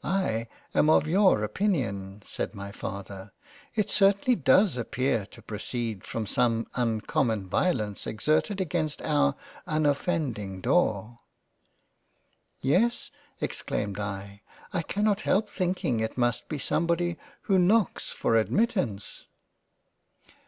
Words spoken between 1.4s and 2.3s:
opinion;